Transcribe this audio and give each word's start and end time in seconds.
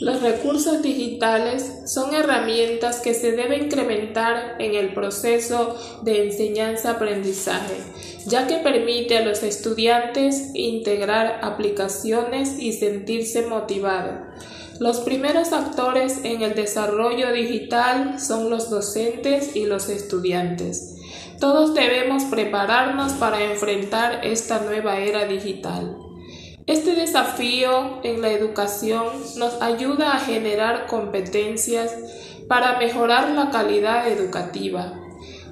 Los 0.00 0.22
recursos 0.22 0.80
digitales 0.80 1.82
son 1.86 2.14
herramientas 2.14 3.00
que 3.00 3.14
se 3.14 3.32
deben 3.32 3.64
incrementar 3.64 4.54
en 4.60 4.76
el 4.76 4.94
proceso 4.94 5.76
de 6.02 6.26
enseñanza-aprendizaje, 6.26 7.74
ya 8.26 8.46
que 8.46 8.58
permite 8.58 9.18
a 9.18 9.24
los 9.24 9.42
estudiantes 9.42 10.50
integrar 10.54 11.40
aplicaciones 11.42 12.60
y 12.60 12.74
sentirse 12.74 13.46
motivados. 13.46 14.20
Los 14.78 15.00
primeros 15.00 15.52
actores 15.52 16.20
en 16.22 16.42
el 16.42 16.54
desarrollo 16.54 17.32
digital 17.32 18.20
son 18.20 18.50
los 18.50 18.70
docentes 18.70 19.56
y 19.56 19.66
los 19.66 19.88
estudiantes. 19.88 20.94
Todos 21.40 21.74
debemos 21.74 22.22
prepararnos 22.24 23.14
para 23.14 23.42
enfrentar 23.42 24.24
esta 24.24 24.60
nueva 24.60 24.98
era 24.98 25.24
digital. 25.24 26.07
Este 26.68 26.94
desafío 26.94 27.98
en 28.02 28.20
la 28.20 28.30
educación 28.30 29.06
nos 29.36 29.54
ayuda 29.62 30.12
a 30.12 30.20
generar 30.20 30.86
competencias 30.86 31.96
para 32.46 32.78
mejorar 32.78 33.30
la 33.30 33.48
calidad 33.48 34.06
educativa. 34.06 34.92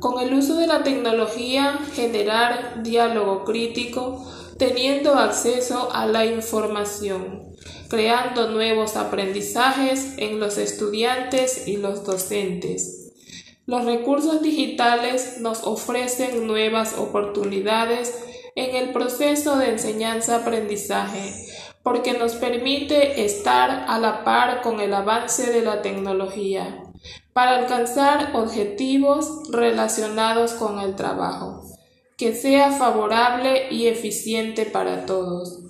Con 0.00 0.22
el 0.22 0.32
uso 0.32 0.56
de 0.56 0.66
la 0.66 0.82
tecnología, 0.82 1.78
generar 1.92 2.82
diálogo 2.82 3.44
crítico, 3.44 4.26
teniendo 4.56 5.16
acceso 5.16 5.92
a 5.92 6.06
la 6.06 6.24
información, 6.24 7.42
creando 7.90 8.48
nuevos 8.48 8.96
aprendizajes 8.96 10.14
en 10.16 10.40
los 10.40 10.56
estudiantes 10.56 11.68
y 11.68 11.76
los 11.76 12.04
docentes. 12.04 13.12
Los 13.66 13.84
recursos 13.84 14.40
digitales 14.40 15.40
nos 15.40 15.64
ofrecen 15.64 16.46
nuevas 16.46 16.96
oportunidades 16.96 18.14
en 18.54 18.76
el 18.76 18.92
proceso 18.92 19.56
de 19.56 19.70
enseñanza-aprendizaje, 19.70 21.32
porque 21.82 22.12
nos 22.12 22.34
permite 22.34 23.24
estar 23.24 23.86
a 23.88 23.98
la 23.98 24.24
par 24.24 24.62
con 24.62 24.80
el 24.80 24.94
avance 24.94 25.50
de 25.50 25.62
la 25.62 25.82
tecnología 25.82 26.82
para 27.32 27.56
alcanzar 27.56 28.30
objetivos 28.34 29.50
relacionados 29.50 30.52
con 30.52 30.80
el 30.80 30.94
trabajo, 30.94 31.62
que 32.16 32.34
sea 32.34 32.70
favorable 32.70 33.68
y 33.70 33.86
eficiente 33.86 34.66
para 34.66 35.06
todos. 35.06 35.60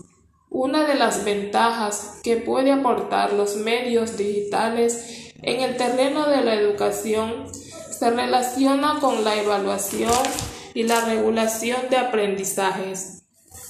Una 0.51 0.87
de 0.87 0.97
las 0.97 1.25
ventajas 1.25 2.21
que 2.23 2.37
puede 2.37 2.73
aportar 2.73 3.33
los 3.33 3.57
medios 3.57 4.19
digitales 4.19 5.33
en 5.41 5.61
el 5.61 5.77
terreno 5.77 6.27
de 6.27 6.43
la 6.43 6.55
educación 6.55 7.47
se 8.03 8.11
relaciona 8.11 8.99
con 9.01 9.23
la 9.23 9.37
evaluación 9.37 10.11
y 10.75 10.83
la 10.83 11.05
regulación 11.05 11.83
de 11.89 11.99
aprendizajes. 11.99 13.23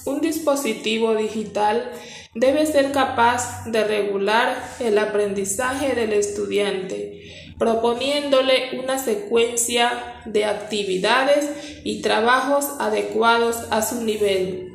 Un 0.05 0.21
dispositivo 0.21 1.13
digital 1.13 1.91
debe 2.33 2.65
ser 2.65 2.91
capaz 2.91 3.65
de 3.65 3.83
regular 3.83 4.57
el 4.79 4.97
aprendizaje 4.97 5.93
del 5.93 6.13
estudiante, 6.13 7.53
proponiéndole 7.59 8.79
una 8.79 8.97
secuencia 8.97 10.23
de 10.25 10.45
actividades 10.45 11.51
y 11.83 12.01
trabajos 12.01 12.65
adecuados 12.79 13.57
a 13.69 13.83
su 13.83 14.01
nivel. 14.01 14.71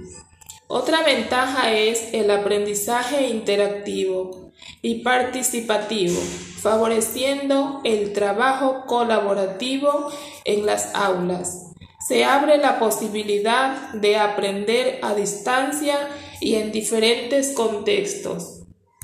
Otra 0.69 1.03
ventaja 1.03 1.73
es 1.73 2.15
el 2.15 2.31
aprendizaje 2.31 3.27
interactivo 3.27 4.48
y 4.83 5.03
participativo, 5.03 6.21
favoreciendo 6.61 7.81
el 7.85 8.13
trabajo 8.13 8.85
colaborativo 8.87 10.11
en 10.45 10.67
las 10.67 10.95
aulas 10.95 11.69
se 12.09 12.25
abre 12.25 12.57
la 12.57 12.79
posibilidad 12.79 13.93
de 13.93 14.17
aprender 14.17 14.99
a 15.03 15.15
distancia 15.15 16.09
y 16.41 16.55
en 16.55 16.73
diferentes 16.73 17.53
contextos. 17.53 18.58